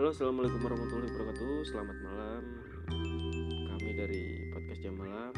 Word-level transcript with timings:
Halo, 0.00 0.16
assalamualaikum 0.16 0.64
warahmatullahi 0.64 1.12
wabarakatuh. 1.12 1.56
Selamat 1.60 1.98
malam. 2.00 2.42
Kami 3.68 3.90
dari 3.92 4.48
podcast 4.48 4.80
Jam 4.80 4.96
Malam 4.96 5.28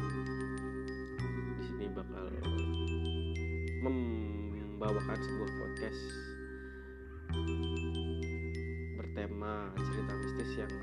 di 1.59 1.63
sini 1.67 1.91
bakal 1.91 2.31
membawakan 3.83 5.19
sebuah 5.19 5.51
podcast 5.51 6.03
bertema 9.03 9.67
cerita 9.83 10.13
mistis 10.23 10.51
yang 10.55 10.73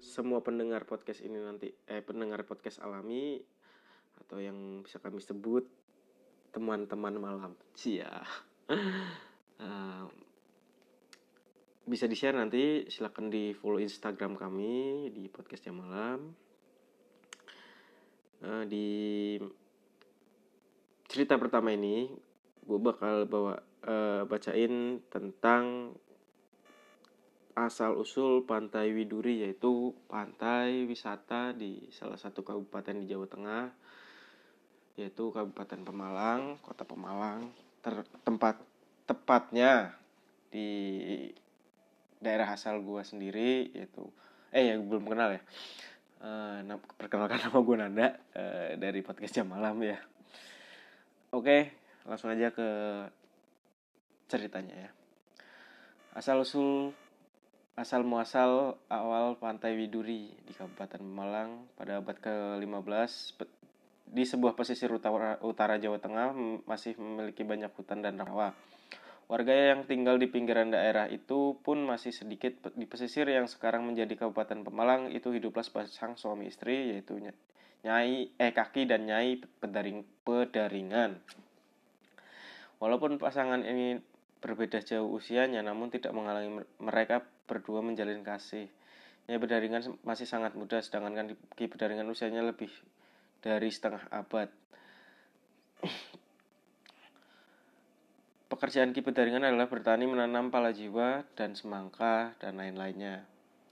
semua 0.00 0.40
pendengar 0.40 0.88
podcast 0.88 1.20
ini 1.20 1.36
nanti 1.36 1.68
eh 1.84 2.00
pendengar 2.00 2.48
podcast 2.48 2.80
alami 2.80 3.44
atau 4.24 4.40
yang 4.40 4.80
bisa 4.88 5.04
kami 5.04 5.20
sebut 5.20 5.68
teman-teman 6.48 7.20
malam. 7.20 7.52
Cia. 7.76 8.24
Uh, 8.72 10.08
bisa 11.88 12.04
di 12.04 12.12
share 12.12 12.36
nanti 12.36 12.84
silahkan 12.92 13.32
di 13.32 13.56
follow 13.56 13.80
instagram 13.80 14.36
kami 14.36 15.08
di 15.08 15.24
podcast 15.32 15.64
jam 15.64 15.80
malam. 15.80 16.36
Uh, 18.44 18.62
di 18.68 18.88
cerita 21.08 21.40
pertama 21.40 21.72
ini 21.72 22.12
gue 22.62 22.78
bakal 22.78 23.24
bawa 23.24 23.56
uh, 23.88 24.22
bacain 24.28 25.00
tentang 25.08 25.96
asal 27.56 27.98
usul 27.98 28.46
pantai 28.46 28.94
Widuri 28.94 29.42
yaitu 29.42 29.90
pantai 30.06 30.86
wisata 30.86 31.50
di 31.56 31.90
salah 31.90 32.20
satu 32.20 32.46
kabupaten 32.46 33.02
di 33.02 33.10
Jawa 33.10 33.26
Tengah 33.26 33.64
yaitu 34.98 35.30
Kabupaten 35.30 35.86
Pemalang, 35.86 36.58
Kota 36.58 36.82
Pemalang, 36.82 37.54
ter 37.78 38.02
tempat 38.26 38.58
tepatnya 39.06 39.94
di 40.50 41.30
daerah 42.18 42.50
asal 42.54 42.82
gue 42.82 43.02
sendiri 43.06 43.70
yaitu 43.74 44.06
eh 44.50 44.74
yang 44.74 44.86
belum 44.86 45.06
kenal 45.06 45.34
ya. 45.34 45.42
Uh, 46.18 46.78
perkenalkan 46.98 47.38
nama 47.46 47.58
gue 47.62 47.76
Nanda 47.78 48.08
uh, 48.34 48.74
dari 48.74 49.00
podcast 49.02 49.34
jam 49.38 49.46
malam 49.50 49.78
ya. 49.82 49.98
Oke 51.30 51.74
langsung 52.08 52.32
aja 52.32 52.48
ke 52.50 52.68
ceritanya 54.28 54.88
ya. 54.88 54.90
Asal 56.16 56.42
usul 56.42 56.96
asal 57.78 58.02
muasal 58.02 58.74
awal 58.90 59.38
pantai 59.38 59.78
Widuri 59.78 60.34
di 60.34 60.52
Kabupaten 60.56 60.98
Malang 61.04 61.70
pada 61.78 62.02
abad 62.02 62.18
ke-15 62.18 63.38
di 64.08 64.24
sebuah 64.24 64.56
pesisir 64.56 64.90
utara, 64.90 65.38
utara 65.44 65.76
Jawa 65.78 66.00
Tengah 66.00 66.32
masih 66.64 66.96
memiliki 66.98 67.44
banyak 67.44 67.70
hutan 67.76 68.02
dan 68.02 68.18
rawa 68.18 68.56
Warga 69.28 69.52
yang 69.52 69.84
tinggal 69.84 70.16
di 70.16 70.24
pinggiran 70.24 70.72
daerah 70.72 71.04
itu 71.04 71.60
pun 71.60 71.84
masih 71.84 72.16
sedikit 72.16 72.72
di 72.72 72.88
pesisir 72.88 73.28
yang 73.28 73.44
sekarang 73.44 73.84
menjadi 73.84 74.16
Kabupaten 74.16 74.64
Pemalang 74.64 75.12
itu 75.12 75.28
hiduplah 75.28 75.60
sepasang 75.60 76.16
suami 76.16 76.48
istri 76.48 76.96
yaitu 76.96 77.20
Nyai 77.84 78.32
eh 78.40 78.52
Kaki 78.56 78.88
dan 78.88 79.04
Nyai 79.04 79.36
Pedaring, 79.60 80.00
Pedaringan. 80.24 81.20
Walaupun 82.80 83.20
pasangan 83.20 83.60
ini 83.68 84.00
berbeda 84.40 84.80
jauh 84.80 85.12
usianya 85.12 85.60
namun 85.60 85.92
tidak 85.92 86.16
menghalangi 86.16 86.64
mereka 86.80 87.20
berdua 87.44 87.84
menjalin 87.84 88.24
kasih. 88.24 88.72
Nyai 89.28 89.36
Pedaringan 89.36 89.92
masih 90.08 90.24
sangat 90.24 90.56
muda 90.56 90.80
sedangkan 90.80 91.36
Ki 91.52 91.68
Pedaringan 91.68 92.08
usianya 92.08 92.40
lebih 92.40 92.72
dari 93.44 93.68
setengah 93.68 94.08
abad. 94.08 94.48
Pekerjaan 98.58 98.90
Ki 98.90 99.06
Pedaringan 99.06 99.46
adalah 99.46 99.70
bertani, 99.70 100.10
menanam 100.10 100.50
pala 100.50 100.74
jiwa 100.74 101.22
dan 101.38 101.54
semangka 101.54 102.34
dan 102.42 102.58
lain-lainnya. 102.58 103.22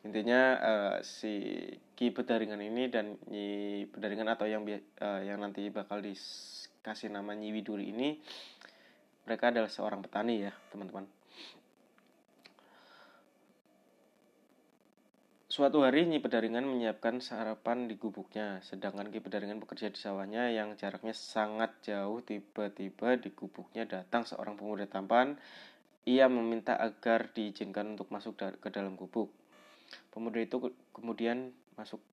Intinya 0.06 0.42
uh, 0.62 0.96
si 1.02 1.58
Ki 1.98 2.14
Pedaringan 2.14 2.62
ini 2.62 2.86
dan 2.86 3.18
Nyi 3.26 3.90
Pedaringan 3.90 4.30
atau 4.30 4.46
yang 4.46 4.62
uh, 4.62 5.20
yang 5.26 5.42
nanti 5.42 5.74
bakal 5.74 5.98
dikasih 5.98 7.10
nama 7.10 7.34
Nyi 7.34 7.50
Widuri 7.50 7.90
ini 7.90 8.22
mereka 9.26 9.50
adalah 9.50 9.66
seorang 9.66 10.06
petani 10.06 10.46
ya, 10.46 10.54
teman-teman. 10.70 11.15
Suatu 15.56 15.80
hari 15.80 16.04
Nyi 16.04 16.20
Pedaringan 16.20 16.68
menyiapkan 16.68 17.16
sarapan 17.16 17.88
di 17.88 17.96
gubuknya, 17.96 18.60
sedangkan 18.60 19.08
Ki 19.08 19.24
Pedaringan 19.24 19.56
bekerja 19.56 19.88
di 19.88 19.96
sawahnya 19.96 20.52
yang 20.52 20.76
jaraknya 20.76 21.16
sangat 21.16 21.72
jauh. 21.80 22.20
Tiba-tiba 22.20 23.16
di 23.16 23.32
gubuknya 23.32 23.88
datang 23.88 24.28
seorang 24.28 24.60
pemuda 24.60 24.84
tampan. 24.84 25.40
Ia 26.04 26.28
meminta 26.28 26.76
agar 26.76 27.32
diizinkan 27.32 27.96
untuk 27.96 28.12
masuk 28.12 28.36
ke 28.36 28.68
dalam 28.68 29.00
gubuk. 29.00 29.32
Pemuda 30.12 30.44
itu 30.44 30.76
kemudian 30.92 31.56
masuk 31.72 32.04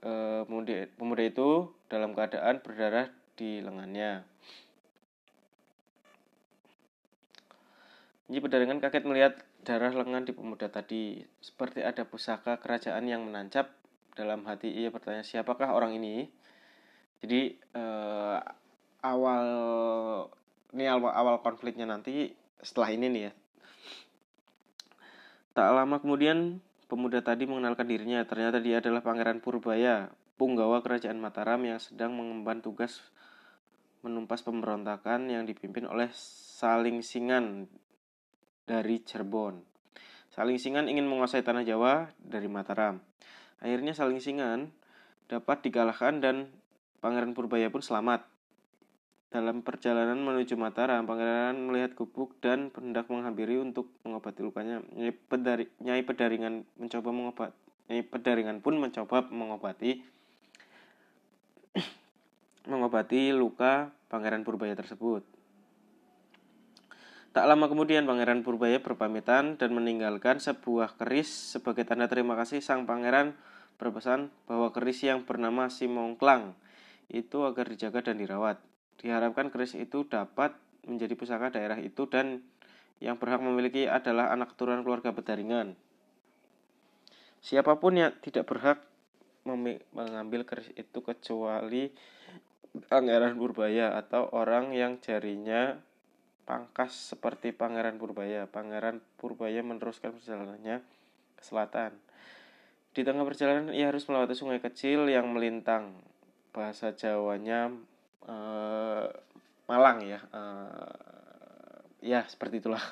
e, 0.00 0.48
pemuda, 0.48 0.88
pemuda 0.96 1.20
itu 1.20 1.68
dalam 1.92 2.16
keadaan 2.16 2.64
berdarah 2.64 3.12
di 3.36 3.60
lengannya. 3.60 4.24
Nyi 8.32 8.40
Pedaringan 8.40 8.80
kaget 8.80 9.04
melihat 9.04 9.36
darah 9.64 9.90
lengan 9.90 10.28
di 10.28 10.36
pemuda 10.36 10.68
tadi, 10.68 11.24
seperti 11.40 11.80
ada 11.80 12.04
pusaka 12.04 12.60
kerajaan 12.60 13.08
yang 13.08 13.24
menancap 13.24 13.72
dalam 14.12 14.44
hati 14.44 14.70
ia 14.70 14.92
bertanya 14.92 15.24
siapakah 15.24 15.72
orang 15.72 15.96
ini. 15.96 16.28
Jadi 17.24 17.56
eh, 17.56 18.38
awal 19.00 19.46
ini 20.76 20.84
awal, 20.84 21.10
awal 21.16 21.36
konfliknya 21.40 21.88
nanti 21.88 22.36
setelah 22.60 22.92
ini 22.92 23.06
nih 23.08 23.22
ya. 23.28 23.32
Tak 25.54 25.70
lama 25.72 25.96
kemudian 26.02 26.60
pemuda 26.86 27.24
tadi 27.24 27.48
mengenalkan 27.48 27.88
dirinya. 27.88 28.20
Ternyata 28.28 28.60
dia 28.60 28.84
adalah 28.84 29.00
Pangeran 29.00 29.40
Purbaya, 29.40 30.12
punggawa 30.36 30.84
kerajaan 30.84 31.16
Mataram 31.16 31.62
yang 31.64 31.80
sedang 31.80 32.12
mengemban 32.12 32.60
tugas 32.60 33.00
menumpas 34.04 34.44
pemberontakan 34.44 35.32
yang 35.32 35.48
dipimpin 35.48 35.88
oleh 35.88 36.12
Saling 36.12 37.00
Singan 37.00 37.64
dari 38.64 39.00
Cirebon. 39.00 39.60
Saling 40.34 40.58
Singan 40.58 40.90
ingin 40.90 41.06
menguasai 41.06 41.46
tanah 41.46 41.62
Jawa 41.62 42.10
dari 42.18 42.50
Mataram. 42.50 42.98
Akhirnya 43.62 43.94
Saling 43.94 44.18
Singan 44.18 44.74
dapat 45.30 45.62
dikalahkan 45.62 46.18
dan 46.18 46.50
Pangeran 46.98 47.36
Purbaya 47.36 47.70
pun 47.70 47.84
selamat. 47.84 48.26
Dalam 49.30 49.66
perjalanan 49.66 50.18
menuju 50.18 50.54
Mataram, 50.54 51.06
Pangeran 51.06 51.58
melihat 51.68 51.94
gubuk 51.98 52.38
dan 52.38 52.70
hendak 52.74 53.10
menghampiri 53.10 53.58
untuk 53.58 53.90
mengobati 54.06 54.40
lukanya. 54.46 54.78
Nyai, 54.94 55.10
Pedari, 55.10 55.66
Nyai 55.82 56.02
Pedaringan 56.06 56.66
mencoba 56.78 57.10
mengobat. 57.10 57.50
Nyai 57.90 58.02
Pedaringan 58.06 58.62
pun 58.62 58.78
mencoba 58.78 59.26
mengobati 59.28 60.00
mengobati 62.70 63.34
luka 63.34 63.90
Pangeran 64.06 64.46
Purbaya 64.46 64.78
tersebut. 64.78 65.33
Tak 67.34 67.50
lama 67.50 67.66
kemudian 67.66 68.06
Pangeran 68.06 68.46
Purbaya 68.46 68.78
berpamitan 68.78 69.58
dan 69.58 69.74
meninggalkan 69.74 70.38
sebuah 70.38 70.94
keris 70.94 71.58
sebagai 71.58 71.82
tanda 71.82 72.06
terima 72.06 72.38
kasih 72.38 72.62
sang 72.62 72.86
pangeran 72.86 73.34
berpesan 73.74 74.30
bahwa 74.46 74.70
keris 74.70 75.02
yang 75.02 75.26
bernama 75.26 75.66
Simongklang 75.66 76.54
itu 77.10 77.42
agar 77.42 77.66
dijaga 77.66 78.06
dan 78.06 78.22
dirawat. 78.22 78.62
Diharapkan 79.02 79.50
keris 79.50 79.74
itu 79.74 80.06
dapat 80.06 80.54
menjadi 80.86 81.18
pusaka 81.18 81.58
daerah 81.58 81.74
itu 81.82 82.06
dan 82.06 82.46
yang 83.02 83.18
berhak 83.18 83.42
memiliki 83.42 83.90
adalah 83.90 84.30
anak 84.30 84.54
keturunan 84.54 84.86
keluarga 84.86 85.10
Pedaringan. 85.10 85.74
Siapa 87.42 87.82
pun 87.82 87.98
yang 87.98 88.14
tidak 88.22 88.46
berhak 88.46 88.78
mengambil 89.90 90.46
keris 90.46 90.70
itu 90.78 91.02
kecuali 91.02 91.90
Pangeran 92.86 93.34
Purbaya 93.34 93.90
atau 93.98 94.30
orang 94.30 94.70
yang 94.70 95.02
jarinya 95.02 95.82
pangkas 96.44 97.16
seperti 97.16 97.50
Pangeran 97.50 97.96
Purbaya. 97.96 98.44
Pangeran 98.46 99.00
Purbaya 99.16 99.64
meneruskan 99.64 100.16
perjalanannya 100.16 100.84
ke 101.34 101.42
selatan. 101.42 101.96
Di 102.94 103.02
tengah 103.02 103.26
perjalanan 103.26 103.74
ia 103.74 103.90
harus 103.90 104.06
melewati 104.06 104.36
sungai 104.38 104.62
kecil 104.62 105.10
yang 105.10 105.32
melintang. 105.32 105.96
Bahasa 106.54 106.94
Jawanya 106.94 107.74
uh, 108.30 109.10
Malang 109.66 109.98
ya. 110.06 110.22
Uh, 110.30 111.82
ya 111.98 112.22
seperti 112.30 112.62
itulah. 112.62 112.84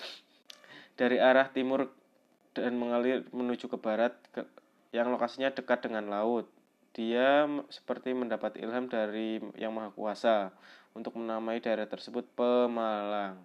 Dari 0.98 1.20
arah 1.20 1.52
timur 1.52 1.92
dan 2.54 2.78
mengalir 2.78 3.26
menuju 3.30 3.70
ke 3.70 3.78
barat 3.78 4.16
ke, 4.32 4.46
yang 4.94 5.10
lokasinya 5.12 5.50
dekat 5.52 5.84
dengan 5.84 6.08
laut. 6.08 6.48
Dia 6.90 7.46
seperti 7.70 8.10
mendapat 8.12 8.58
ilham 8.58 8.90
dari 8.90 9.38
Yang 9.54 9.72
Maha 9.72 9.90
Kuasa 9.94 10.36
untuk 10.94 11.14
menamai 11.18 11.62
daerah 11.62 11.86
tersebut 11.86 12.26
Pemalang. 12.34 13.38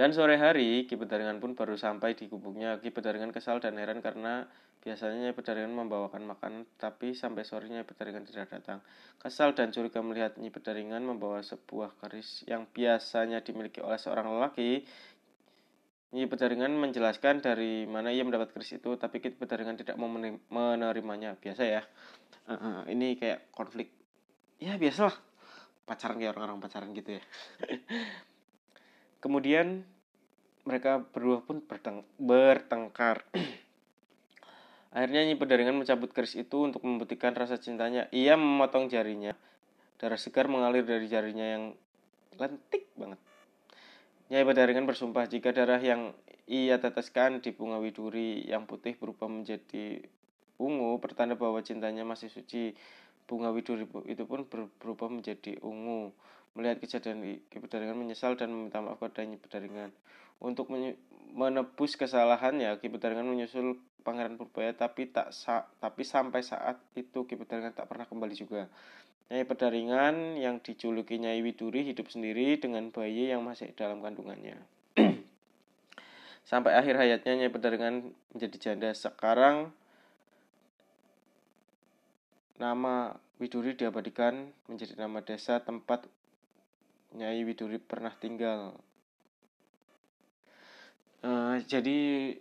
Dan 0.00 0.16
sore 0.16 0.40
hari, 0.40 0.88
Ki 0.88 0.96
Pedaringan 0.96 1.42
pun 1.42 1.52
baru 1.52 1.76
sampai 1.76 2.16
di 2.16 2.24
gubuknya. 2.30 2.80
Ki 2.80 2.88
Pedaringan 2.88 3.34
kesal 3.34 3.60
dan 3.60 3.76
heran 3.76 4.00
karena 4.00 4.48
biasanya 4.80 5.28
Nyai 5.28 5.36
Pedaringan 5.36 5.76
membawakan 5.76 6.24
makanan, 6.24 6.64
tapi 6.80 7.12
sampai 7.12 7.44
sore 7.44 7.68
Nyai 7.68 7.84
Pedaringan 7.84 8.24
tidak 8.24 8.48
datang. 8.48 8.80
Kesal 9.20 9.52
dan 9.52 9.74
curiga 9.74 10.00
melihat 10.00 10.40
Nyai 10.40 10.48
Pedaringan 10.48 11.04
membawa 11.04 11.44
sebuah 11.44 12.00
keris 12.00 12.48
yang 12.48 12.64
biasanya 12.70 13.44
dimiliki 13.44 13.84
oleh 13.84 14.00
seorang 14.00 14.24
lelaki, 14.30 14.86
Nyi 16.10 16.26
Pedaringan 16.26 16.74
menjelaskan 16.74 17.38
dari 17.38 17.86
mana 17.86 18.10
ia 18.10 18.26
mendapat 18.26 18.50
keris 18.50 18.82
itu, 18.82 18.98
tapi 18.98 19.22
Ki 19.22 19.30
Pedaringan 19.30 19.78
tidak 19.78 19.94
mau 19.94 20.10
menerimanya. 20.10 21.38
Biasa 21.38 21.62
ya. 21.62 21.82
Uh, 22.50 22.54
uh, 22.54 22.78
ini 22.90 23.14
kayak 23.14 23.54
konflik. 23.54 23.94
Ya 24.58 24.74
biasalah. 24.74 25.14
Pacaran 25.86 26.18
kayak 26.18 26.34
orang-orang 26.34 26.58
pacaran 26.58 26.90
gitu 26.98 27.14
ya. 27.14 27.22
Kemudian 29.22 29.86
mereka 30.66 30.98
berdua 30.98 31.46
pun 31.46 31.62
berteng 31.62 32.02
bertengkar. 32.18 33.22
Akhirnya 34.94 35.22
Nyi 35.30 35.38
Pedaringan 35.38 35.78
mencabut 35.78 36.10
keris 36.10 36.34
itu 36.34 36.66
untuk 36.66 36.82
membuktikan 36.82 37.38
rasa 37.38 37.54
cintanya. 37.62 38.10
Ia 38.10 38.34
memotong 38.34 38.90
jarinya. 38.90 39.38
Darah 40.02 40.18
segar 40.18 40.50
mengalir 40.50 40.82
dari 40.82 41.06
jarinya 41.06 41.46
yang 41.46 41.64
lentik 42.34 42.90
banget. 42.98 43.29
Nyai 44.30 44.46
Pedaringan 44.46 44.86
bersumpah 44.86 45.26
jika 45.26 45.50
darah 45.50 45.82
yang 45.82 46.14
ia 46.46 46.78
teteskan 46.78 47.42
di 47.42 47.50
bunga 47.50 47.82
widuri 47.82 48.46
yang 48.46 48.62
putih 48.62 48.94
berubah 48.94 49.26
menjadi 49.26 50.06
ungu, 50.54 51.02
pertanda 51.02 51.34
bahwa 51.34 51.58
cintanya 51.66 52.06
masih 52.06 52.30
suci. 52.30 52.78
Bunga 53.26 53.50
widuri 53.50 53.90
itu 54.06 54.22
pun 54.30 54.46
berubah 54.78 55.10
menjadi 55.10 55.58
ungu. 55.66 56.14
Melihat 56.54 56.78
kejadian 56.78 57.42
Ki 57.50 57.58
Pedaringan 57.58 57.98
menyesal 57.98 58.38
dan 58.38 58.54
meminta 58.54 58.78
maaf 58.78 59.02
kepada 59.02 59.26
Nyi 59.26 59.34
Pedaringan. 59.34 59.90
Untuk 60.38 60.70
menebus 61.34 61.98
kesalahannya, 61.98 62.78
Ki 62.78 62.86
Pedaringan 62.86 63.26
menyusul 63.26 63.82
Pangeran 64.06 64.38
Purbaya 64.38 64.70
tapi 64.78 65.10
tak 65.10 65.34
sa 65.34 65.66
tapi 65.82 66.06
sampai 66.06 66.46
saat 66.46 66.78
itu 66.94 67.26
Ki 67.26 67.34
Pedaringan 67.34 67.74
tak 67.74 67.90
pernah 67.90 68.06
kembali 68.06 68.38
juga. 68.38 68.70
Nyai 69.30 69.46
Pedaringan 69.46 70.42
yang 70.42 70.58
dijuluki 70.58 71.22
Nyai 71.22 71.38
Widuri 71.46 71.86
hidup 71.86 72.10
sendiri 72.10 72.58
dengan 72.58 72.90
bayi 72.90 73.30
yang 73.30 73.46
masih 73.46 73.70
dalam 73.78 74.02
kandungannya. 74.02 74.58
Sampai 76.50 76.74
akhir 76.74 76.98
hayatnya 76.98 77.46
Nyai 77.46 77.54
Pedaringan 77.54 78.10
menjadi 78.34 78.56
janda. 78.58 78.90
Sekarang 78.90 79.70
nama 82.58 83.14
Widuri 83.38 83.78
diabadikan 83.78 84.50
menjadi 84.66 84.98
nama 84.98 85.22
desa 85.22 85.62
tempat 85.62 86.10
Nyai 87.14 87.46
Widuri 87.46 87.78
pernah 87.78 88.10
tinggal. 88.18 88.74
Uh, 91.22 91.62
jadi 91.70 92.34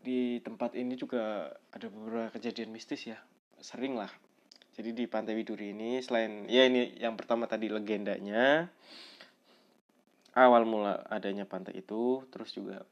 di 0.00 0.40
tempat 0.40 0.72
ini 0.80 0.96
juga 0.96 1.52
ada 1.76 1.92
beberapa 1.92 2.32
kejadian 2.40 2.72
mistis 2.72 3.04
ya, 3.04 3.20
sering 3.60 4.00
lah 4.00 4.23
jadi 4.74 4.90
di 4.90 5.04
Pantai 5.06 5.38
Widuri 5.38 5.70
ini 5.70 6.02
selain 6.02 6.50
ya 6.50 6.66
ini 6.66 6.98
yang 6.98 7.14
pertama 7.14 7.46
tadi 7.46 7.70
legendanya 7.70 8.66
awal 10.34 10.66
mula 10.66 11.06
adanya 11.06 11.46
pantai 11.46 11.78
itu, 11.78 12.26
terus 12.28 12.50
juga 12.50 12.82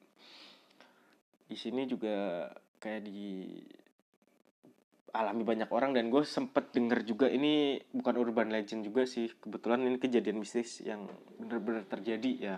di 1.50 1.58
sini 1.58 1.84
juga 1.90 2.48
kayak 2.78 3.02
di 3.04 3.58
alami 5.12 5.44
banyak 5.44 5.68
orang 5.68 5.92
dan 5.92 6.08
gue 6.08 6.24
sempet 6.24 6.72
denger 6.72 7.04
juga 7.04 7.28
ini 7.28 7.76
bukan 7.92 8.16
urban 8.16 8.48
legend 8.48 8.88
juga 8.88 9.04
sih 9.04 9.28
kebetulan 9.28 9.84
ini 9.84 10.00
kejadian 10.00 10.40
mistis 10.40 10.80
yang 10.80 11.04
benar-benar 11.36 11.84
terjadi 11.84 12.32
ya. 12.40 12.56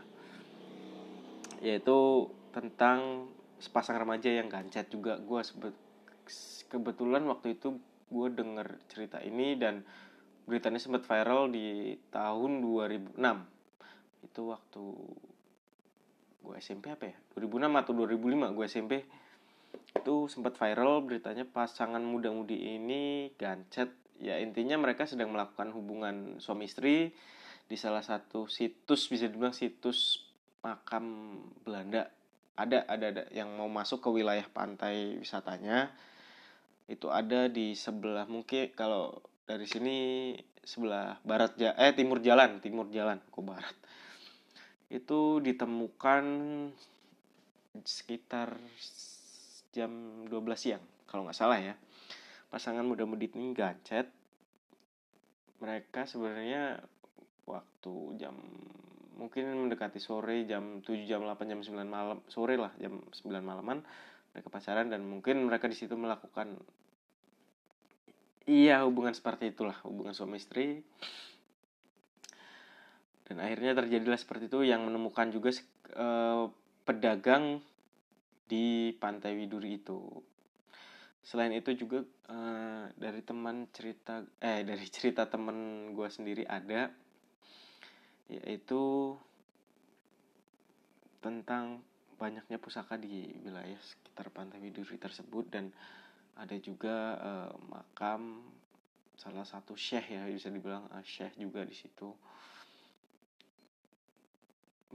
Yaitu 1.65 2.31
tentang 2.55 3.27
sepasang 3.59 3.99
remaja 3.99 4.31
yang 4.31 4.47
gancet 4.47 4.87
juga. 4.87 5.19
Gue 5.19 5.43
sebet 5.43 5.75
kebetulan 6.71 7.27
waktu 7.27 7.59
itu 7.59 7.75
gue 8.09 8.29
denger 8.33 8.69
cerita 8.91 9.19
ini 9.25 9.57
dan 9.57 9.85
beritanya 10.45 10.77
sempat 10.77 11.09
viral 11.09 11.49
di 11.49 11.97
tahun 12.13 12.61
2006 12.61 13.17
itu 14.25 14.43
waktu 14.49 14.85
gue 16.45 16.55
SMP 16.61 16.93
apa 16.93 17.09
ya? 17.09 17.17
2006 17.41 17.81
atau 17.81 17.93
2005 17.97 18.57
gue 18.57 18.67
SMP 18.69 18.93
itu 19.95 20.15
sempat 20.29 20.55
viral 20.61 21.01
beritanya 21.03 21.49
pasangan 21.49 22.03
muda-mudi 22.05 22.77
ini 22.77 23.33
gancet. 23.41 23.91
Ya 24.21 24.39
intinya 24.39 24.79
mereka 24.79 25.09
sedang 25.09 25.33
melakukan 25.33 25.73
hubungan 25.75 26.39
suami 26.39 26.69
istri 26.69 27.17
di 27.65 27.77
salah 27.81 28.05
satu 28.05 28.45
situs 28.47 29.09
bisa 29.09 29.27
dibilang 29.27 29.57
situs 29.57 30.29
makam 30.61 31.39
Belanda. 31.65 32.13
Ada 32.55 32.87
ada 32.87 33.07
ada 33.11 33.23
yang 33.35 33.51
mau 33.59 33.67
masuk 33.67 34.05
ke 34.05 34.09
wilayah 34.13 34.47
pantai 34.47 35.19
wisatanya 35.19 35.91
itu 36.85 37.09
ada 37.09 37.49
di 37.49 37.73
sebelah 37.73 38.29
mungkin 38.29 38.69
kalau 38.77 39.25
dari 39.49 39.65
sini 39.65 39.97
sebelah 40.65 41.21
barat 41.25 41.57
eh 41.61 41.93
timur 41.97 42.21
jalan 42.21 42.61
timur 42.61 42.89
jalan 42.93 43.21
ke 43.29 43.41
barat. 43.41 43.77
Itu 44.93 45.41
ditemukan 45.41 46.25
sekitar 47.85 48.57
jam 49.75 50.25
12 50.29 50.35
siang 50.57 50.85
kalau 51.09 51.25
nggak 51.25 51.37
salah 51.37 51.59
ya. 51.61 51.75
Pasangan 52.53 52.87
muda-mudi 52.87 53.33
ini 53.35 53.51
gancet 53.57 54.07
mereka 55.59 56.05
sebenarnya 56.05 56.85
waktu 57.49 57.95
jam 58.21 58.37
mungkin 59.15 59.67
mendekati 59.67 60.03
sore 60.03 60.45
jam 60.45 60.83
7 60.83 61.07
jam 61.07 61.23
8 61.23 61.51
jam 61.51 61.61
9 61.63 61.87
malam 61.87 62.19
sore 62.27 62.59
lah 62.59 62.75
jam 62.77 62.99
9 63.15 63.31
malaman 63.41 63.81
mereka 64.35 64.51
pacaran 64.51 64.91
dan 64.91 65.07
mungkin 65.07 65.47
mereka 65.47 65.71
di 65.71 65.79
situ 65.79 65.95
melakukan 65.95 66.59
iya 68.45 68.85
hubungan 68.85 69.15
seperti 69.15 69.55
itulah 69.55 69.79
hubungan 69.87 70.13
suami 70.13 70.37
istri. 70.37 70.83
Dan 73.25 73.41
akhirnya 73.41 73.73
terjadilah 73.73 74.21
seperti 74.21 74.53
itu 74.53 74.69
yang 74.69 74.85
menemukan 74.85 75.33
juga 75.33 75.49
eh, 75.97 76.45
pedagang 76.85 77.65
di 78.45 78.93
pantai 79.01 79.33
Widuri 79.33 79.81
itu. 79.81 80.05
Selain 81.25 81.57
itu 81.57 81.73
juga 81.73 82.05
eh, 82.29 82.85
dari 83.01 83.25
teman 83.25 83.65
cerita 83.73 84.21
eh 84.45 84.61
dari 84.61 84.85
cerita 84.93 85.25
teman 85.25 85.89
gue 85.97 86.09
sendiri 86.11 86.45
ada 86.45 86.93
yaitu 88.29 89.17
tentang 91.21 91.81
banyaknya 92.25 92.57
pusaka 92.57 92.97
di 92.97 93.37
wilayah 93.45 93.77
sekitar 93.85 94.33
pantai 94.33 94.57
Widuri 94.65 94.97
tersebut 94.97 95.45
dan 95.53 95.69
ada 96.41 96.57
juga 96.57 97.21
uh, 97.21 97.53
makam 97.69 98.41
salah 99.13 99.45
satu 99.45 99.77
syekh 99.77 100.17
ya 100.17 100.25
bisa 100.25 100.49
dibilang 100.49 100.89
uh, 100.89 101.05
syekh 101.05 101.37
juga 101.37 101.69
di 101.69 101.77
situ. 101.77 102.09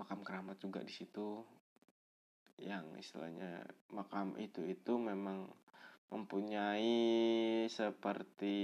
Makam 0.01 0.25
keramat 0.25 0.57
juga 0.57 0.81
di 0.81 0.89
situ. 0.89 1.45
Yang 2.57 2.97
istilahnya 2.97 3.61
makam 3.93 4.33
itu 4.41 4.65
itu 4.65 4.97
memang 4.97 5.45
mempunyai 6.09 6.97
seperti 7.69 8.57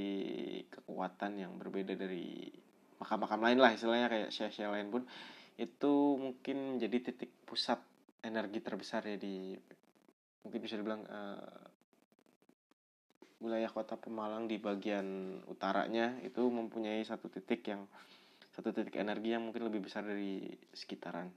kekuatan 0.73 1.37
yang 1.37 1.53
berbeda 1.61 1.93
dari 1.93 2.49
makam-makam 2.97 3.45
lain 3.45 3.59
lah 3.61 3.71
istilahnya 3.77 4.09
kayak 4.09 4.33
syekh-syekh 4.33 4.73
lain 4.73 4.89
pun. 4.89 5.05
Itu 5.53 6.17
mungkin 6.17 6.75
menjadi 6.75 7.13
titik 7.13 7.29
pusat 7.45 7.77
energi 8.25 8.59
terbesar 8.59 9.05
ya 9.05 9.17
di 9.21 9.53
mungkin 10.41 10.59
bisa 10.61 10.77
dibilang 10.77 11.05
uh, 11.05 11.65
wilayah 13.45 13.69
kota 13.69 13.93
Pemalang 13.93 14.49
di 14.49 14.57
bagian 14.57 15.39
utaranya 15.45 16.17
itu 16.25 16.41
mempunyai 16.49 17.05
satu 17.05 17.29
titik 17.29 17.61
yang 17.69 17.85
satu 18.57 18.73
titik 18.73 18.97
energi 18.97 19.35
yang 19.35 19.45
mungkin 19.45 19.67
lebih 19.69 19.85
besar 19.85 20.07
dari 20.07 20.47
sekitaran. 20.73 21.27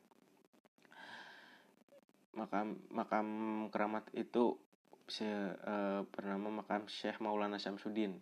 Makam 2.39 2.79
makam 2.95 3.29
keramat 3.75 4.07
itu 4.15 4.55
bisa 5.03 5.57
uh, 5.65 6.01
bernama 6.15 6.63
makam 6.63 6.87
Syekh 6.87 7.19
Maulana 7.19 7.59
Syamsuddin. 7.59 8.17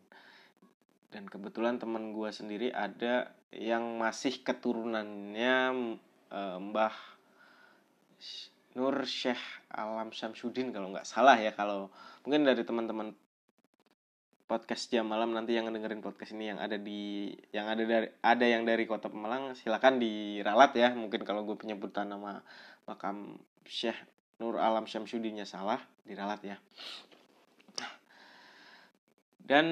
Dan 1.12 1.28
kebetulan 1.28 1.78
teman 1.78 2.16
gue 2.16 2.30
sendiri 2.32 2.72
ada 2.72 3.30
yang 3.52 4.00
masih 4.00 4.42
keturunannya 4.42 5.54
uh, 6.32 6.58
Mbah 6.58 6.96
Nur 8.76 9.08
Syekh 9.08 9.40
Alam 9.72 10.12
Syamsuddin 10.12 10.68
kalau 10.68 10.92
nggak 10.92 11.08
salah 11.08 11.40
ya 11.40 11.56
kalau 11.56 11.88
mungkin 12.28 12.44
dari 12.44 12.60
teman-teman 12.60 13.16
podcast 14.46 14.92
jam 14.92 15.08
malam 15.08 15.32
nanti 15.32 15.56
yang 15.56 15.72
dengerin 15.72 16.04
podcast 16.04 16.36
ini 16.36 16.54
yang 16.54 16.60
ada 16.60 16.76
di 16.76 17.32
yang 17.56 17.66
ada 17.66 17.82
dari 17.82 18.06
ada 18.20 18.44
yang 18.46 18.62
dari 18.68 18.84
kota 18.84 19.08
Pemalang 19.08 19.56
silakan 19.56 19.96
diralat 19.96 20.76
ya. 20.76 20.92
Mungkin 20.92 21.24
kalau 21.24 21.48
gue 21.48 21.56
penyebutan 21.56 22.12
nama 22.12 22.44
makam 22.84 23.40
Syekh 23.64 23.96
Nur 24.38 24.60
Alam 24.60 24.84
Syamsuddinnya 24.84 25.48
salah 25.48 25.80
diralat 26.04 26.44
ya. 26.44 26.56
Dan 29.40 29.66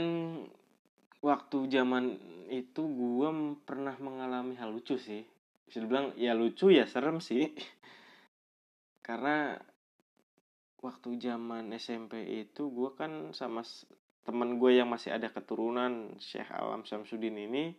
waktu 1.21 1.59
zaman 1.69 2.17
itu 2.49 2.83
gue 2.89 3.29
pernah 3.69 3.95
mengalami 4.01 4.57
hal 4.57 4.73
lucu 4.73 4.97
sih. 4.97 5.23
Bisa 5.69 5.85
dibilang 5.85 6.17
ya 6.17 6.33
lucu 6.33 6.73
ya 6.73 6.89
serem 6.89 7.21
sih 7.21 7.53
karena 9.05 9.61
waktu 10.81 11.21
zaman 11.21 11.69
SMP 11.77 12.25
itu 12.25 12.73
gue 12.73 12.91
kan 12.97 13.37
sama 13.37 13.61
temen 14.25 14.57
gue 14.57 14.81
yang 14.81 14.89
masih 14.89 15.13
ada 15.13 15.29
keturunan 15.29 16.17
Syekh 16.17 16.49
Alam 16.49 16.89
Samsudin 16.89 17.37
ini 17.37 17.77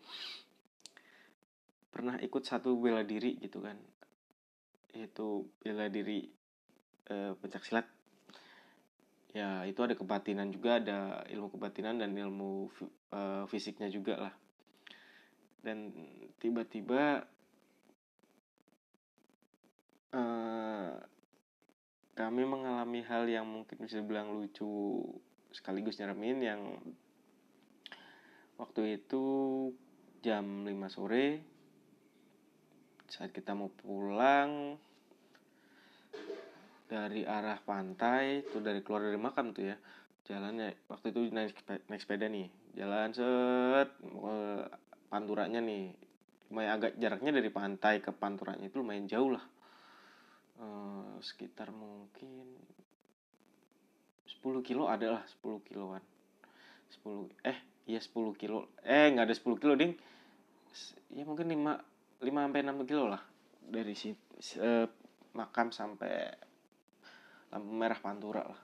pernah 1.90 2.22
ikut 2.22 2.46
satu 2.46 2.78
bela 2.78 3.02
diri 3.02 3.42
gitu 3.42 3.66
kan. 3.66 3.78
Yaitu 4.94 5.50
bela 5.66 5.90
diri 5.90 6.30
uh, 7.10 7.34
pencak 7.42 7.66
silat. 7.66 7.90
Ya 9.34 9.66
itu 9.66 9.82
ada 9.82 9.98
kebatinan 9.98 10.54
juga 10.54 10.78
ada 10.78 11.26
ilmu 11.26 11.50
kebatinan 11.58 11.98
dan 11.98 12.14
ilmu 12.14 12.70
uh, 13.14 13.50
fisiknya 13.50 13.90
juga 13.90 14.30
lah. 14.30 14.34
Dan 15.66 15.90
tiba-tiba 16.38 17.26
uh, 20.14 20.94
kami 22.26 22.42
mengalami 22.42 23.06
hal 23.06 23.30
yang 23.30 23.46
mungkin 23.46 23.78
bisa 23.86 24.02
bilang 24.02 24.34
lucu 24.34 24.98
sekaligus 25.54 26.02
nyeremin 26.02 26.42
yang 26.42 26.62
waktu 28.58 28.98
itu 28.98 29.24
jam 30.26 30.66
5 30.66 30.74
sore 30.90 31.46
saat 33.06 33.30
kita 33.30 33.54
mau 33.54 33.70
pulang 33.70 34.74
dari 36.90 37.30
arah 37.30 37.62
pantai 37.62 38.42
tuh 38.50 38.66
dari 38.66 38.82
keluar 38.82 39.06
dari 39.06 39.22
makam 39.22 39.54
tuh 39.54 39.70
ya 39.70 39.78
jalannya 40.26 40.90
waktu 40.90 41.14
itu 41.14 41.30
naik 41.30 41.54
naik 41.86 42.02
sepeda 42.02 42.26
nih 42.26 42.50
jalan 42.74 43.14
set 43.14 43.94
panturanya 45.14 45.62
nih 45.62 45.94
lumayan 46.50 46.82
agak 46.82 46.98
jaraknya 46.98 47.38
dari 47.38 47.54
pantai 47.54 48.02
ke 48.02 48.10
panturanya 48.10 48.66
itu 48.66 48.82
lumayan 48.82 49.06
jauh 49.06 49.30
lah 49.30 49.46
uh, 50.60 51.16
sekitar 51.20 51.72
mungkin 51.72 52.56
10 54.30 54.62
kilo 54.62 54.86
adalah 54.86 55.26
10 55.42 55.66
kiloan. 55.66 56.04
10 57.02 57.50
eh 57.50 57.58
iya 57.90 57.98
10 57.98 58.38
kilo. 58.38 58.70
Eh 58.86 59.10
nggak 59.10 59.26
ada 59.32 59.36
10 59.36 59.62
kilo 59.62 59.74
ding. 59.74 59.98
Ya 61.10 61.24
mungkin 61.26 61.50
5 61.50 62.22
5 62.22 62.30
sampai 62.30 62.62
6 62.62 62.90
kilo 62.90 63.10
lah 63.10 63.24
dari 63.66 63.98
si 63.98 64.14
uh, 64.62 64.86
makam 65.34 65.74
sampai 65.74 66.30
lampu 67.50 67.72
merah 67.74 68.00
pantura 68.00 68.44
lah. 68.46 68.62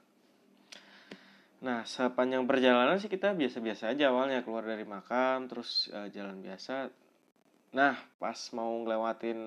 Nah 1.62 1.86
sepanjang 1.86 2.42
perjalanan 2.46 2.98
sih 2.98 3.06
kita 3.06 3.38
biasa-biasa 3.38 3.94
aja 3.94 4.10
awalnya 4.10 4.42
keluar 4.42 4.66
dari 4.66 4.82
makam 4.82 5.46
terus 5.46 5.90
uh, 5.94 6.10
jalan 6.10 6.42
biasa. 6.42 6.90
Nah 7.74 7.94
pas 8.18 8.38
mau 8.54 8.70
ngelewatin 8.82 9.38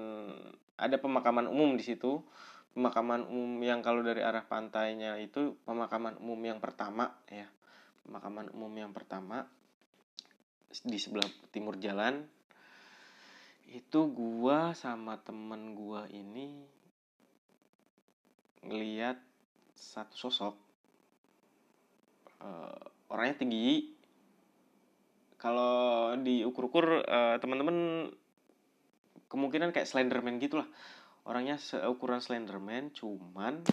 ada 0.76 0.96
pemakaman 1.00 1.48
umum 1.48 1.76
di 1.80 1.84
situ. 1.84 2.24
Pemakaman 2.76 3.24
umum 3.32 3.64
yang 3.64 3.80
kalau 3.80 4.04
dari 4.04 4.20
arah 4.20 4.44
pantainya 4.44 5.16
itu 5.16 5.56
pemakaman 5.64 6.20
umum 6.20 6.40
yang 6.44 6.60
pertama 6.60 7.16
ya. 7.32 7.48
Pemakaman 8.04 8.52
umum 8.52 8.72
yang 8.76 8.92
pertama 8.92 9.48
di 10.84 11.00
sebelah 11.00 11.28
timur 11.56 11.80
jalan. 11.80 12.28
Itu 13.72 14.12
gua 14.12 14.76
sama 14.76 15.24
temen 15.24 15.72
gua 15.72 16.04
ini 16.12 16.68
ngeliat 18.66 19.16
satu 19.76 20.16
sosok 20.28 20.56
uh, 22.44 22.76
orangnya 23.08 23.40
tinggi. 23.40 23.96
Kalau 25.40 26.12
diukur-ukur 26.20 27.08
uh, 27.08 27.36
teman-teman 27.40 28.10
kemungkinan 29.30 29.74
kayak 29.74 29.88
Slenderman 29.90 30.38
gitulah. 30.38 30.68
Orangnya 31.26 31.58
seukuran 31.58 32.22
Slenderman 32.22 32.94
cuman 32.94 33.66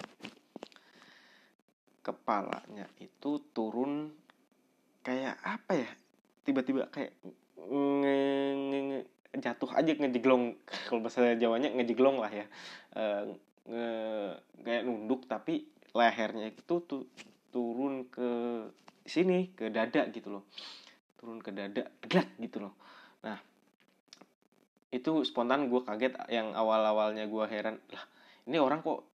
kepalanya 2.03 2.89
itu 2.99 3.39
turun 3.53 4.11
kayak 5.05 5.37
apa 5.45 5.73
ya? 5.77 5.91
Tiba-tiba 6.43 6.89
kayak 6.91 7.15
nge, 7.59 8.19
nge, 8.57 8.79
nge, 8.89 9.01
jatuh 9.39 9.71
aja 9.77 9.93
ngejeglong. 9.95 10.57
Kalau 10.89 11.01
bahasa 11.05 11.37
Jawanya 11.37 11.71
ngejeglong 11.71 12.19
lah 12.19 12.33
ya. 12.33 12.47
E, 12.97 13.05
nge, 13.69 13.89
kayak 14.65 14.83
nunduk 14.89 15.29
tapi 15.29 15.69
lehernya 15.93 16.49
itu 16.49 16.75
tuh 16.89 17.05
turun 17.53 18.09
ke 18.09 18.31
sini 19.05 19.53
ke 19.53 19.69
dada 19.69 20.09
gitu 20.09 20.41
loh. 20.41 20.45
Turun 21.21 21.39
ke 21.39 21.53
dada 21.53 21.85
gelak 22.09 22.33
gitu 22.41 22.65
loh. 22.65 22.75
Nah 23.23 23.52
itu 24.93 25.25
spontan 25.25 25.73
gue 25.73 25.81
kaget 25.83 26.15
yang 26.29 26.53
awal-awalnya 26.53 27.25
gue 27.25 27.45
heran 27.49 27.81
lah 27.91 28.05
ini 28.47 28.59
orang 28.59 28.83
kok 28.83 29.07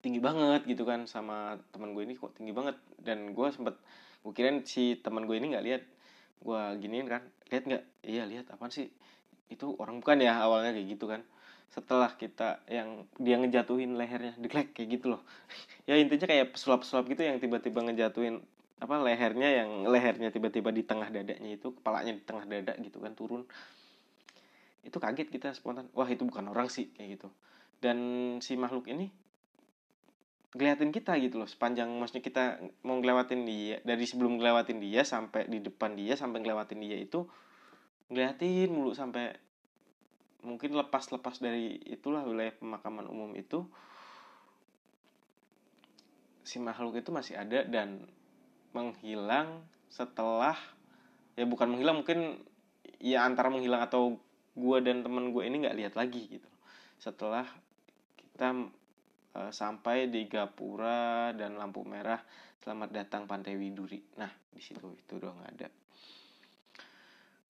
tinggi 0.00 0.20
banget 0.20 0.64
gitu 0.64 0.88
kan 0.88 1.04
sama 1.04 1.60
teman 1.72 1.92
gue 1.92 2.02
ini 2.08 2.16
kok 2.16 2.32
tinggi 2.36 2.52
banget. 2.56 2.76
Dan 3.00 3.36
gue 3.36 3.46
sempet 3.52 3.76
gue 4.24 4.32
kirain 4.32 4.64
si 4.64 4.96
teman 5.00 5.28
gue 5.28 5.36
ini 5.36 5.52
nggak 5.52 5.64
lihat. 5.64 5.82
Gue 6.40 6.60
giniin 6.80 7.08
kan 7.08 7.22
lihat 7.52 7.64
nggak? 7.68 7.84
Iya 8.04 8.24
lihat 8.24 8.46
apa 8.48 8.72
sih? 8.72 8.88
Itu 9.52 9.76
orang 9.76 10.00
bukan 10.00 10.24
ya 10.24 10.40
awalnya 10.40 10.72
kayak 10.72 10.88
gitu 10.96 11.04
kan. 11.04 11.20
Setelah 11.70 12.16
kita 12.16 12.64
yang 12.66 13.06
dia 13.20 13.36
ngejatuhin 13.38 13.94
lehernya 13.94 14.34
deglek 14.40 14.72
kayak 14.72 14.88
gitu 15.00 15.06
loh. 15.16 15.22
Ya 15.88 15.98
intinya 15.98 16.30
kayak 16.30 16.54
pesulap-pesulap 16.54 17.10
gitu 17.10 17.22
yang 17.26 17.42
tiba-tiba 17.42 17.82
ngejatuhin 17.82 18.40
apa 18.80 18.94
lehernya 19.04 19.48
yang 19.60 19.70
lehernya 19.90 20.32
tiba-tiba 20.32 20.72
di 20.72 20.86
tengah 20.86 21.12
dadanya 21.12 21.50
itu 21.52 21.74
kepalanya 21.76 22.16
di 22.16 22.22
tengah 22.24 22.48
dada 22.48 22.72
gitu 22.80 23.02
kan 23.02 23.12
turun 23.12 23.44
itu 24.86 24.96
kaget 24.96 25.28
kita 25.28 25.52
spontan. 25.52 25.88
Wah 25.92 26.08
itu 26.08 26.24
bukan 26.24 26.48
orang 26.50 26.68
sih 26.72 26.92
kayak 26.96 27.20
gitu. 27.20 27.28
Dan 27.80 27.98
si 28.44 28.56
makhluk 28.56 28.88
ini 28.88 29.12
ngeliatin 30.50 30.90
kita 30.90 31.14
gitu 31.22 31.38
loh 31.38 31.46
sepanjang 31.46 31.86
maksudnya 31.94 32.26
kita 32.26 32.58
mau 32.82 32.98
ngelewatin 32.98 33.46
dia 33.46 33.78
dari 33.86 34.02
sebelum 34.02 34.42
ngelewatin 34.42 34.82
dia 34.82 35.06
sampai 35.06 35.46
di 35.46 35.62
depan 35.62 35.94
dia 35.94 36.18
sampai 36.18 36.42
ngelewatin 36.42 36.82
dia 36.82 36.98
itu 36.98 37.22
ngeliatin 38.10 38.66
mulu 38.66 38.90
sampai 38.90 39.30
mungkin 40.42 40.74
lepas-lepas 40.74 41.38
dari 41.38 41.78
itulah 41.86 42.26
wilayah 42.26 42.50
pemakaman 42.58 43.06
umum 43.06 43.30
itu 43.38 43.62
si 46.42 46.58
makhluk 46.58 46.98
itu 46.98 47.14
masih 47.14 47.38
ada 47.38 47.62
dan 47.62 48.10
menghilang 48.74 49.62
setelah 49.86 50.58
ya 51.38 51.46
bukan 51.46 51.70
menghilang 51.70 52.02
mungkin 52.02 52.42
ya 52.98 53.22
antara 53.22 53.54
menghilang 53.54 53.86
atau 53.86 54.18
gue 54.54 54.78
dan 54.82 55.06
temen 55.06 55.30
gue 55.30 55.42
ini 55.46 55.66
nggak 55.66 55.76
lihat 55.76 55.94
lagi 55.94 56.26
gitu. 56.26 56.50
Setelah 56.98 57.46
kita 58.18 58.70
uh, 59.36 59.52
sampai 59.52 60.10
di 60.10 60.26
Gapura 60.26 61.30
dan 61.36 61.56
lampu 61.56 61.86
merah 61.86 62.20
selamat 62.60 62.88
datang 62.92 63.22
Pantai 63.24 63.56
Widuri. 63.56 64.00
Nah 64.18 64.30
di 64.50 64.60
situ 64.60 64.92
itu 64.94 65.12
udah 65.16 65.30
nggak 65.30 65.50
ada. 65.56 65.68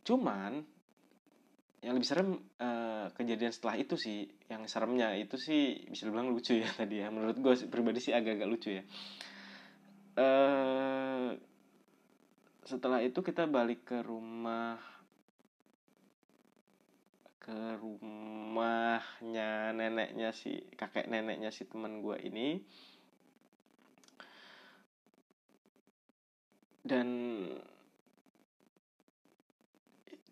Cuman 0.05 0.53
yang 1.81 1.97
lebih 1.97 2.09
serem 2.09 2.37
uh, 2.61 3.09
kejadian 3.17 3.57
setelah 3.57 3.81
itu 3.81 3.97
sih 3.97 4.29
yang 4.53 4.69
seremnya 4.69 5.17
itu 5.17 5.41
sih 5.41 5.89
bisa 5.89 6.05
dibilang 6.05 6.29
lucu 6.29 6.61
ya 6.61 6.69
tadi 6.81 7.01
ya. 7.01 7.09
Menurut 7.09 7.37
gue 7.41 7.55
pribadi 7.67 7.99
sih 8.05 8.13
agak-agak 8.13 8.49
lucu 8.49 8.71
ya. 8.77 8.85
Uh, 10.21 11.33
setelah 12.69 13.01
itu 13.01 13.19
kita 13.25 13.49
balik 13.49 13.89
ke 13.89 14.05
rumah 14.05 14.79
ke 17.51 17.83
rumahnya 17.83 19.75
neneknya 19.75 20.31
si 20.31 20.63
kakek 20.79 21.11
neneknya 21.11 21.51
si 21.51 21.67
teman 21.67 21.99
gue 21.99 22.15
ini. 22.23 22.63
Dan 26.87 27.09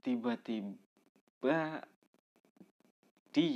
tiba-tiba 0.06 1.82
di 3.34 3.50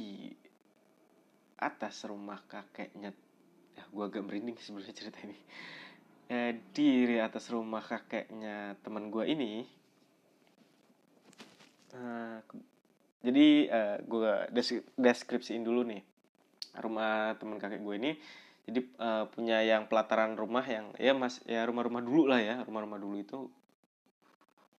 atas 1.62 2.02
rumah 2.02 2.42
kakeknya 2.50 3.14
ya 3.78 3.84
gue 3.86 4.04
agak 4.10 4.26
merinding 4.26 4.58
sebenarnya 4.58 4.98
cerita 4.98 5.22
ini. 5.22 5.38
Eh, 6.34 6.58
di 6.74 7.14
atas 7.14 7.46
rumah 7.46 7.78
kakeknya 7.78 8.74
teman 8.82 9.06
gue 9.06 9.22
ini 9.22 9.62
uh, 11.94 12.42
jadi 13.22 13.46
uh, 13.70 13.78
eh, 13.78 13.96
gue 14.02 14.32
deskripsiin 14.98 15.62
dulu 15.62 15.86
nih 15.86 16.02
rumah 16.82 17.38
teman 17.38 17.62
kakek 17.62 17.80
gue 17.80 17.94
ini. 17.94 18.12
Jadi 18.62 18.80
uh, 18.98 19.26
punya 19.30 19.62
yang 19.62 19.90
pelataran 19.90 20.38
rumah 20.38 20.62
yang 20.66 20.94
ya 20.98 21.14
mas 21.14 21.42
ya 21.46 21.62
rumah-rumah 21.66 22.02
dulu 22.02 22.26
lah 22.26 22.42
ya. 22.42 22.66
Rumah-rumah 22.66 22.98
dulu 22.98 23.16
itu 23.22 23.38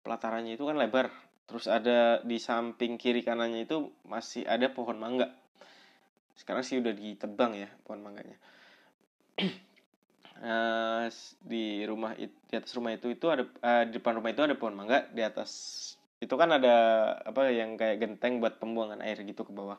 pelatarannya 0.03 0.59
itu 0.59 0.63
kan 0.67 0.75
lebar. 0.75 1.07
Terus 1.47 1.71
ada 1.71 2.19
di 2.23 2.39
samping 2.39 2.99
kiri 2.99 3.23
kanannya 3.23 3.63
itu 3.63 3.91
masih 4.07 4.43
ada 4.43 4.67
pohon 4.71 4.99
mangga. 4.99 5.31
Sekarang 6.35 6.67
sih 6.67 6.83
udah 6.83 6.91
ditebang 6.91 7.55
ya 7.55 7.71
pohon 7.87 8.03
mangganya. 8.03 8.37
Uh, 10.43 11.07
di 11.39 11.87
rumah 11.87 12.19
di 12.19 12.27
atas 12.51 12.75
rumah 12.75 12.91
itu 12.91 13.07
itu 13.15 13.31
ada 13.31 13.47
uh, 13.47 13.87
di 13.87 13.95
depan 13.95 14.19
rumah 14.19 14.27
itu 14.33 14.43
ada 14.43 14.57
pohon 14.59 14.75
mangga. 14.75 15.07
Di 15.07 15.23
atas 15.23 15.51
itu 16.23 16.35
kan 16.39 16.55
ada 16.55 16.75
apa 17.27 17.51
yang 17.51 17.75
kayak 17.75 17.99
genteng 17.99 18.39
buat 18.39 18.55
pembuangan 18.57 19.03
air 19.03 19.19
gitu 19.27 19.43
ke 19.43 19.51
bawah. 19.51 19.75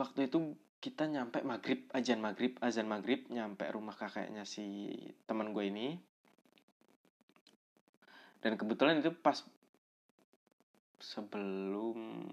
Waktu 0.00 0.32
itu 0.32 0.56
kita 0.80 1.08
nyampe 1.08 1.44
maghrib 1.44 1.84
ajan 1.92 2.20
maghrib 2.20 2.56
azan 2.64 2.88
maghrib 2.88 3.28
nyampe 3.28 3.68
rumah 3.68 3.92
kakeknya 3.92 4.48
si 4.48 4.96
teman 5.28 5.52
gue 5.52 5.68
ini. 5.68 5.88
Dan 8.40 8.56
kebetulan 8.56 9.04
itu 9.04 9.12
pas 9.12 9.44
sebelum 11.00 12.24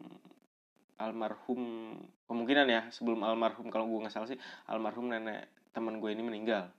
almarhum 1.02 1.96
kemungkinan 2.30 2.68
ya 2.70 2.82
sebelum 2.94 3.26
almarhum 3.28 3.68
kalau 3.68 3.90
gue 3.92 4.08
nggak 4.08 4.14
salah 4.14 4.30
sih 4.30 4.40
almarhum 4.72 5.12
nenek 5.12 5.52
teman 5.76 6.00
gue 6.00 6.10
ini 6.14 6.24
meninggal 6.24 6.72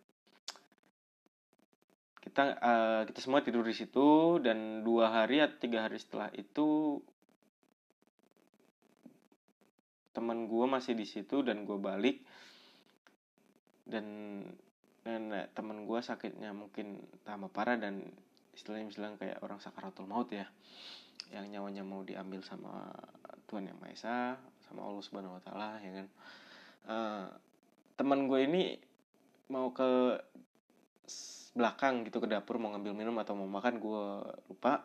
kita 2.35 2.59
uh, 2.59 3.03
kita 3.07 3.23
semua 3.23 3.47
tidur 3.47 3.63
di 3.63 3.71
situ 3.71 4.43
dan 4.43 4.83
dua 4.83 5.07
hari 5.07 5.39
atau 5.39 5.55
tiga 5.55 5.87
hari 5.87 6.03
setelah 6.03 6.35
itu 6.35 6.99
teman 10.11 10.51
gue 10.51 10.67
masih 10.67 10.99
di 10.99 11.07
situ 11.07 11.47
dan 11.47 11.63
gue 11.63 11.79
balik. 11.79 12.27
Dan 13.87 14.03
nenek 15.07 15.55
teman 15.55 15.87
gue 15.87 16.01
sakitnya 16.03 16.51
mungkin 16.51 17.07
tambah 17.23 17.55
parah 17.55 17.79
dan 17.79 18.03
istilahnya 18.51 18.91
bilang 18.91 19.15
kayak 19.15 19.39
orang 19.39 19.63
sakaratul 19.63 20.11
maut 20.11 20.27
ya 20.35 20.51
yang 21.31 21.47
nyawanya 21.47 21.87
mau 21.87 22.03
diambil 22.03 22.43
sama 22.43 22.91
Tuhan 23.47 23.71
yang 23.71 23.79
Maha 23.79 23.95
Esa 23.95 24.19
sama 24.67 24.83
Allah 24.83 25.05
Subhanahu 25.07 25.39
Wa 25.39 25.43
Taala 25.47 25.71
ya 25.87 25.93
kan? 26.03 26.07
Uh, 26.91 27.27
teman 27.95 28.27
gue 28.27 28.43
ini 28.43 28.75
mau 29.55 29.71
ke 29.71 30.19
belakang 31.55 32.03
gitu 32.03 32.19
ke 32.19 32.27
dapur 32.27 32.59
mau 32.59 32.75
ngambil 32.75 32.93
minum 32.93 33.15
atau 33.23 33.39
mau 33.39 33.47
makan 33.47 33.79
gue 33.79 34.05
lupa. 34.51 34.83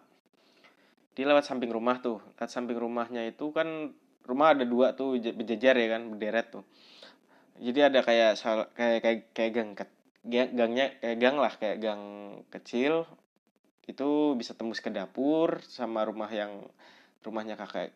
Dia 1.17 1.25
lewat 1.25 1.49
samping 1.49 1.73
rumah 1.73 1.97
tuh. 1.99 2.21
Lewat 2.37 2.53
samping 2.53 2.77
rumahnya 2.77 3.25
itu 3.25 3.49
kan 3.49 3.91
rumah 4.23 4.53
ada 4.53 4.63
dua 4.63 4.93
tuh 4.93 5.17
berjejer 5.17 5.73
ya 5.73 5.87
kan 5.97 6.13
berderet 6.13 6.53
tuh. 6.53 6.63
Jadi 7.59 7.79
ada 7.81 7.99
kayak 8.05 8.39
kayak 8.77 8.99
kayak 9.03 9.19
kayak 9.35 9.51
gang 9.51 9.69
gangnya 10.53 10.95
kayak 11.01 11.17
gang 11.17 11.35
lah 11.41 11.53
kayak 11.57 11.77
gang 11.81 12.01
kecil. 12.53 13.09
Itu 13.89 14.37
bisa 14.37 14.53
tembus 14.53 14.79
ke 14.79 14.93
dapur 14.93 15.65
sama 15.65 16.05
rumah 16.05 16.29
yang 16.29 16.69
rumahnya 17.25 17.57
kakek 17.57 17.89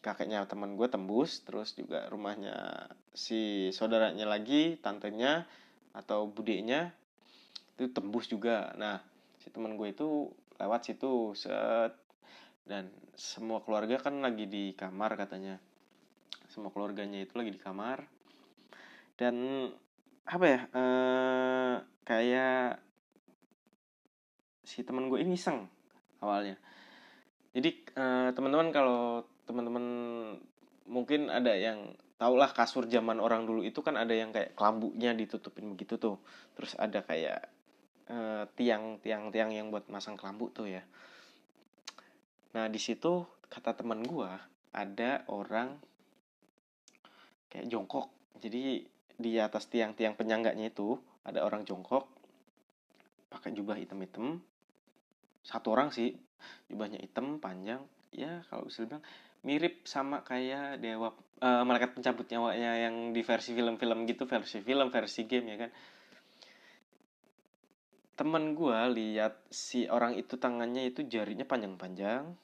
kakeknya 0.00 0.46
teman 0.46 0.78
gue 0.78 0.86
tembus. 0.86 1.42
Terus 1.42 1.74
juga 1.74 2.06
rumahnya 2.06 2.86
si 3.12 3.68
saudaranya 3.74 4.30
lagi 4.30 4.78
tantenya 4.78 5.44
atau 5.92 6.30
budenya 6.30 6.94
itu 7.76 7.88
tembus 7.92 8.28
juga. 8.28 8.72
Nah 8.76 9.00
si 9.40 9.48
teman 9.48 9.76
gue 9.76 9.92
itu 9.92 10.30
lewat 10.60 10.80
situ 10.88 11.36
set. 11.36 11.94
Dan 12.62 12.88
semua 13.18 13.58
keluarga 13.60 13.98
kan 13.98 14.22
lagi 14.22 14.46
di 14.46 14.72
kamar 14.78 15.18
katanya. 15.18 15.58
Semua 16.46 16.70
keluarganya 16.70 17.22
itu 17.22 17.34
lagi 17.34 17.50
di 17.50 17.60
kamar. 17.60 18.06
Dan 19.18 19.66
apa 20.22 20.44
ya 20.46 20.60
eh, 20.70 21.74
kayak 22.06 22.78
si 24.62 24.86
teman 24.86 25.10
gue 25.10 25.18
ini 25.20 25.34
iseng 25.34 25.66
awalnya. 26.22 26.56
Jadi 27.52 27.70
uh, 28.00 28.32
teman-teman 28.32 28.72
kalau 28.72 29.26
teman-teman 29.44 29.84
mungkin 30.88 31.28
ada 31.28 31.52
yang 31.52 31.92
tau 32.16 32.38
lah 32.38 32.48
kasur 32.54 32.88
zaman 32.88 33.20
orang 33.20 33.44
dulu 33.44 33.60
itu 33.60 33.84
kan 33.84 33.98
ada 33.98 34.14
yang 34.14 34.32
kayak 34.32 34.56
kelambunya 34.56 35.12
ditutupin 35.12 35.68
begitu 35.76 36.00
tuh. 36.00 36.16
Terus 36.56 36.72
ada 36.80 37.04
kayak 37.04 37.52
uh, 38.10 38.44
tiang 38.58 38.98
tiang 38.98 39.30
tiang 39.30 39.50
yang 39.52 39.70
buat 39.70 39.86
masang 39.92 40.18
kelambu 40.18 40.50
tuh 40.50 40.66
ya. 40.66 40.82
Nah 42.56 42.66
di 42.66 42.80
situ 42.80 43.22
kata 43.46 43.76
teman 43.76 44.02
gue 44.02 44.30
ada 44.72 45.22
orang 45.28 45.76
kayak 47.52 47.68
jongkok. 47.68 48.08
Jadi 48.40 48.82
di 49.12 49.32
atas 49.38 49.68
tiang-tiang 49.68 50.16
penyangganya 50.16 50.72
itu 50.72 50.96
ada 51.22 51.44
orang 51.44 51.62
jongkok 51.62 52.08
pakai 53.28 53.54
jubah 53.54 53.78
hitam-hitam. 53.78 54.40
Satu 55.44 55.76
orang 55.76 55.92
sih 55.92 56.16
jubahnya 56.66 56.98
hitam 56.98 57.38
panjang. 57.38 57.84
Ya 58.12 58.44
kalau 58.48 58.68
bisa 58.68 58.84
bilang 58.88 59.04
mirip 59.42 59.82
sama 59.84 60.22
kayak 60.22 60.78
dewa 60.78 61.10
uh, 61.42 61.62
malaikat 61.66 61.98
pencabut 61.98 62.30
nyawanya 62.30 62.86
yang 62.88 63.10
di 63.10 63.26
versi 63.26 63.52
film-film 63.58 64.06
gitu 64.06 64.24
versi 64.30 64.62
film 64.62 64.88
versi 64.88 65.26
game 65.26 65.46
ya 65.50 65.56
kan 65.66 65.70
temen 68.22 68.54
gue 68.54 68.78
lihat 69.02 69.42
si 69.50 69.90
orang 69.90 70.14
itu 70.14 70.38
tangannya 70.38 70.86
itu 70.94 71.02
jarinya 71.10 71.42
panjang-panjang. 71.42 72.38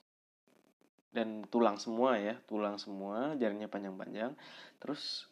Dan 1.15 1.47
tulang 1.47 1.79
semua 1.79 2.19
ya 2.19 2.35
tulang 2.51 2.83
semua 2.83 3.39
jarinya 3.39 3.71
panjang-panjang. 3.71 4.35
Terus 4.83 5.31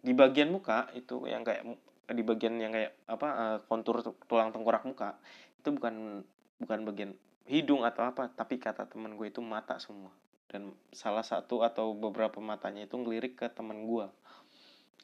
di 0.00 0.16
bagian 0.16 0.48
muka 0.48 0.88
itu 0.96 1.28
yang 1.28 1.44
kayak 1.44 1.68
di 2.08 2.24
bagian 2.24 2.56
yang 2.56 2.72
kayak 2.72 2.96
apa 3.04 3.28
uh, 3.28 3.58
kontur 3.68 4.00
tulang 4.24 4.50
tengkorak 4.56 4.82
muka 4.88 5.20
itu 5.60 5.68
bukan 5.70 6.24
bukan 6.58 6.78
bagian 6.88 7.12
hidung 7.46 7.86
atau 7.86 8.08
apa 8.08 8.32
tapi 8.32 8.56
kata 8.56 8.88
teman 8.88 9.20
gue 9.20 9.28
itu 9.28 9.44
mata 9.44 9.76
semua. 9.76 10.16
Dan 10.48 10.72
salah 10.96 11.24
satu 11.24 11.60
atau 11.60 11.92
beberapa 11.92 12.40
matanya 12.40 12.88
itu 12.88 12.96
ngelirik 12.96 13.36
ke 13.36 13.52
teman 13.52 13.84
gue 13.84 14.08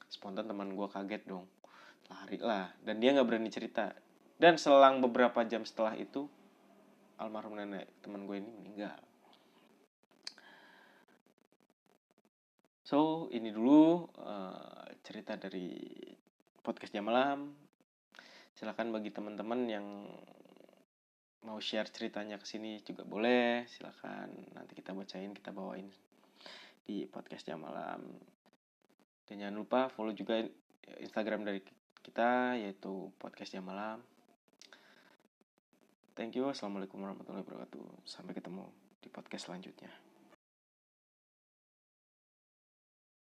spontan 0.08 0.48
teman 0.48 0.72
gue 0.72 0.88
kaget 0.88 1.28
dong. 1.28 1.44
Lari 2.08 2.40
lah. 2.40 2.72
Dan 2.80 2.96
dia 2.96 3.12
nggak 3.12 3.28
berani 3.28 3.52
cerita 3.52 3.92
dan 4.38 4.54
selang 4.54 5.02
beberapa 5.02 5.42
jam 5.42 5.66
setelah 5.66 5.98
itu 5.98 6.30
almarhum 7.18 7.58
nenek 7.58 7.90
teman 7.98 8.22
gue 8.22 8.38
ini 8.38 8.50
meninggal. 8.54 8.98
So 12.86 13.26
ini 13.34 13.50
dulu 13.50 14.06
uh, 14.22 14.86
cerita 15.02 15.34
dari 15.34 15.74
podcast 16.62 16.94
jam 16.94 17.10
malam. 17.10 17.52
Silakan 18.54 18.94
bagi 18.94 19.10
teman-teman 19.10 19.60
yang 19.66 19.86
mau 21.44 21.58
share 21.58 21.90
ceritanya 21.90 22.38
ke 22.38 22.46
sini 22.46 22.78
juga 22.86 23.02
boleh. 23.02 23.66
Silakan 23.66 24.54
nanti 24.54 24.78
kita 24.78 24.94
bacain 24.94 25.34
kita 25.34 25.50
bawain 25.50 25.90
di 26.86 27.04
podcast 27.10 27.44
jam 27.44 27.60
malam. 27.60 28.06
Dan 29.26 29.42
jangan 29.42 29.56
lupa 29.58 29.80
follow 29.92 30.14
juga 30.14 30.40
Instagram 31.02 31.44
dari 31.44 31.60
kita 32.00 32.56
yaitu 32.56 33.12
podcast 33.20 33.52
jam 33.52 33.66
malam 33.66 34.00
thank 36.18 36.34
you 36.34 36.50
assalamualaikum 36.50 36.98
warahmatullahi 36.98 37.46
wabarakatuh. 37.46 38.02
Sampai 38.02 38.34
ketemu 38.34 38.66
di 38.98 39.06
podcast 39.06 39.46
selanjutnya 39.46 40.07